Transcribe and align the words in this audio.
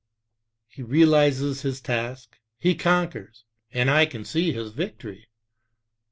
He 0.67 0.81
realizes 0.81 1.61
his 1.61 1.79
task, 1.79 2.39
he 2.57 2.73
conquers, 2.73 3.45
and 3.69 3.87
I 3.87 4.07
can 4.07 4.25
see 4.25 4.51
his 4.51 4.71
victory. 4.71 5.29